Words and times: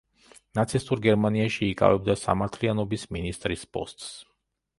ნაცისტურ 0.59 1.03
გერმანიაში 1.03 1.69
იკავებდა 1.73 2.15
სამართლიანობის 2.23 3.05
მინისტრის 3.19 3.69
პოსტს. 3.79 4.11